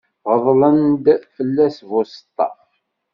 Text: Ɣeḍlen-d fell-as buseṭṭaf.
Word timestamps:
Ɣeḍlen-d 0.31 1.05
fell-as 1.35 1.77
buseṭṭaf. 1.89 2.59